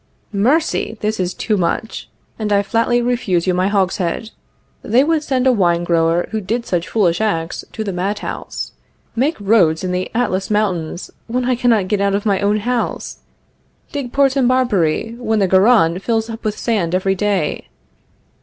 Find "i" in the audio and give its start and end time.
2.51-2.63, 11.45-11.53